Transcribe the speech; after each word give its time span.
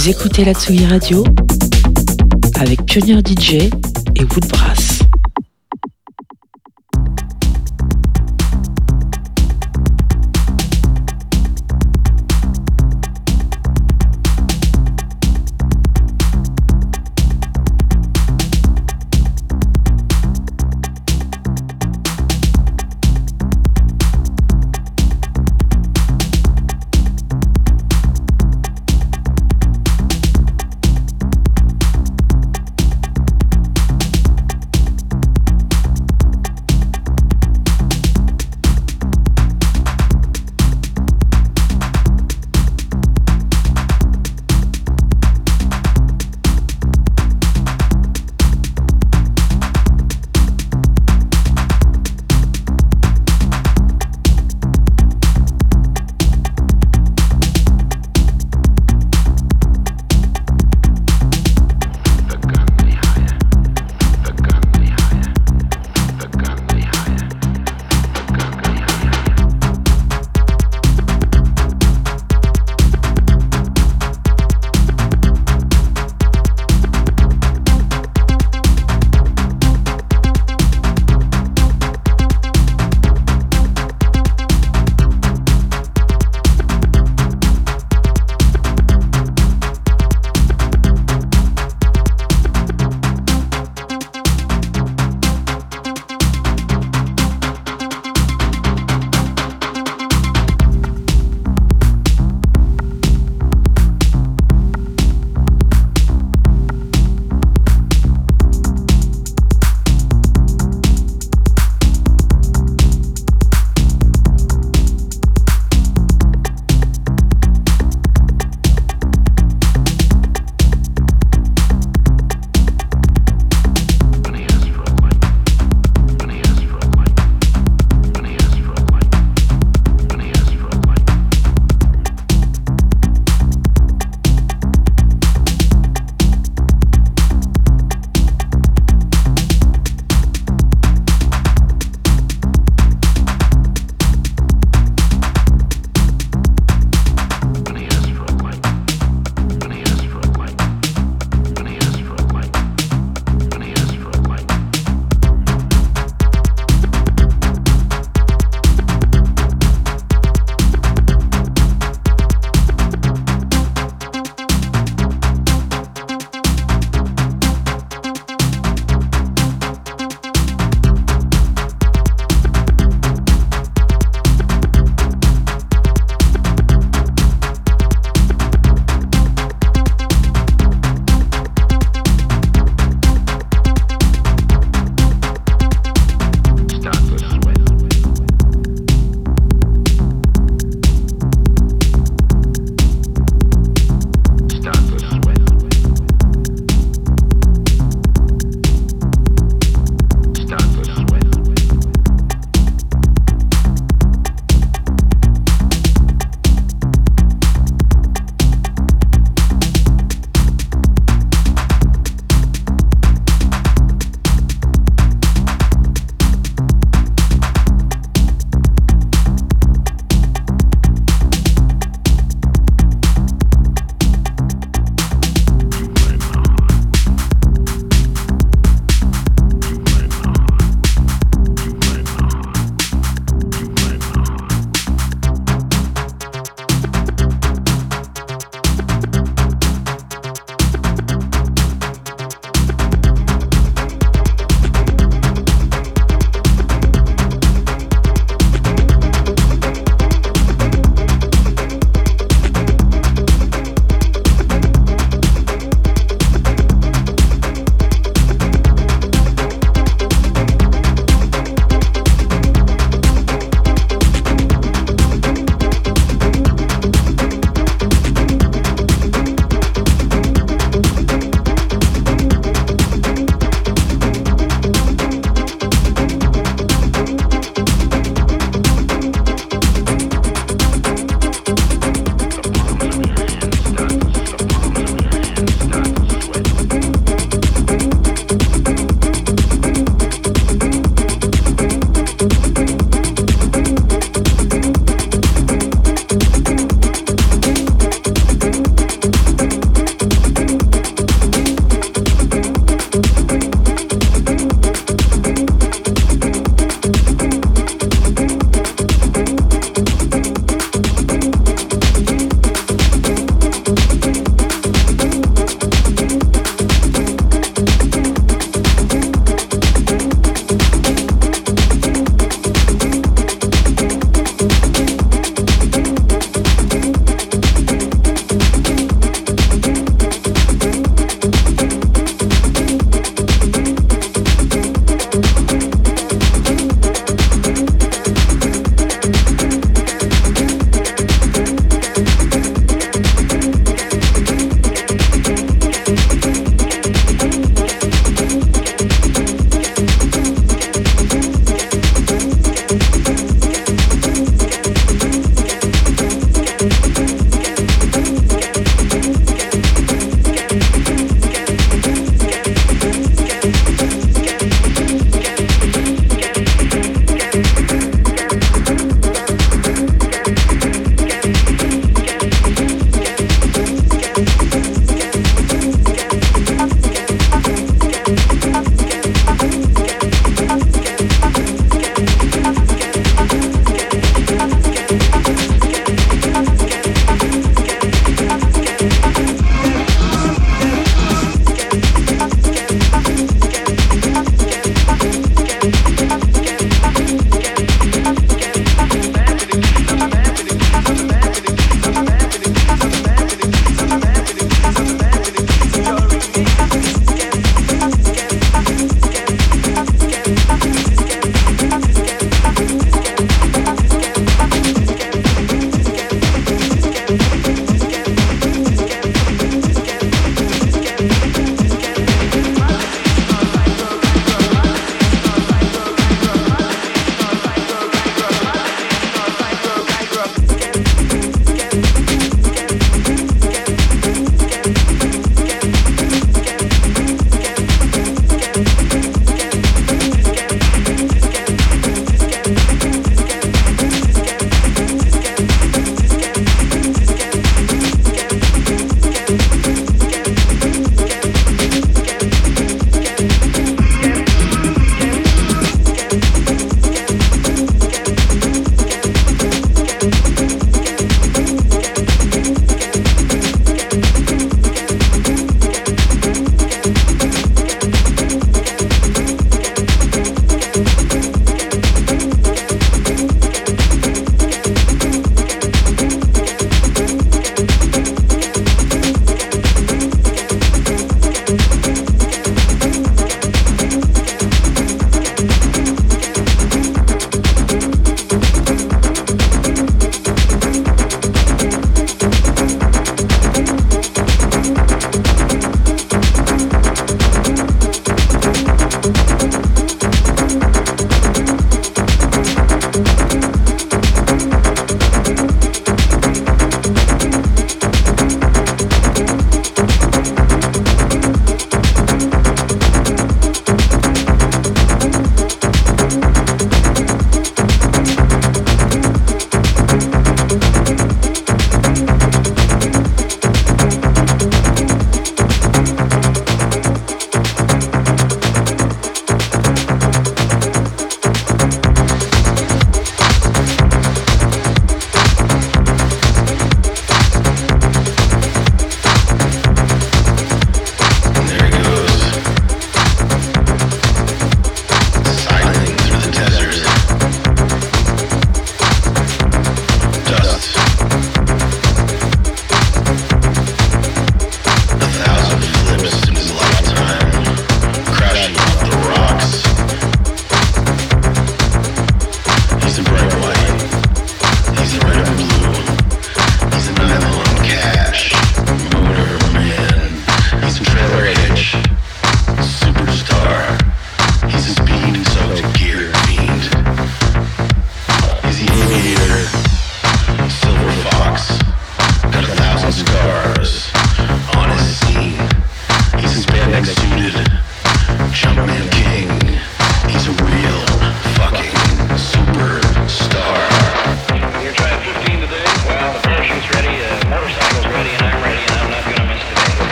Vous 0.00 0.08
écoutez 0.08 0.46
la 0.46 0.54
Tsugi 0.54 0.86
Radio 0.86 1.22
avec 2.58 2.86
Pionnier 2.86 3.18
DJ 3.18 3.68
et 4.16 4.24
Woodbrass. 4.24 4.69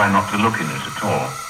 Try 0.00 0.10
not 0.10 0.30
to 0.30 0.38
look 0.38 0.58
in 0.58 0.70
it 0.70 0.96
at 0.96 1.02
all. 1.04 1.49